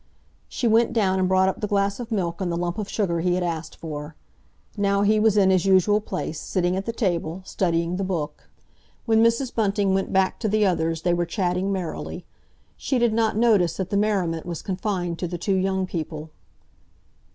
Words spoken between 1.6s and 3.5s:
the glass of milk and the lump of sugar he had